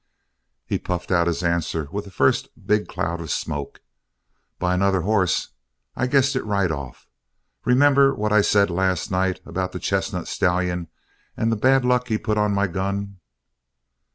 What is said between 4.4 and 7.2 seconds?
"By another hoss! I guessed it right off.